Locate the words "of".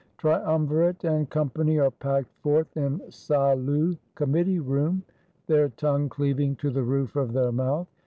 7.15-7.33